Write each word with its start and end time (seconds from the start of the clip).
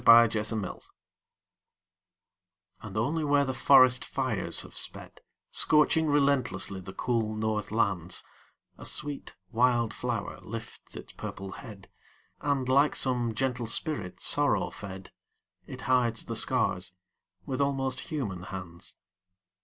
FIRE 0.03 0.27
FLOWERS 0.43 0.89
And 2.81 2.97
only 2.97 3.23
where 3.23 3.45
the 3.45 3.53
forest 3.53 4.03
fires 4.03 4.61
have 4.63 4.75
sped, 4.75 5.21
Scorching 5.51 6.07
relentlessly 6.07 6.81
the 6.81 6.91
cool 6.91 7.35
north 7.35 7.69
lands, 7.69 8.23
A 8.79 8.85
sweet 8.87 9.35
wild 9.51 9.93
flower 9.93 10.39
lifts 10.41 10.95
its 10.95 11.13
purple 11.13 11.51
head, 11.51 11.87
And, 12.39 12.67
like 12.67 12.95
some 12.95 13.35
gentle 13.35 13.67
spirit 13.67 14.19
sorrow 14.19 14.71
fed, 14.71 15.11
It 15.67 15.81
hides 15.81 16.25
the 16.25 16.35
scars 16.35 16.93
with 17.45 17.61
almost 17.61 17.99
human 18.09 18.41
hands. 18.41 18.95